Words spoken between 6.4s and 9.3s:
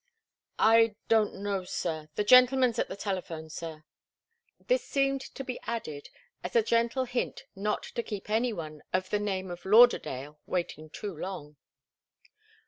as a gentle hint not to keep any one of the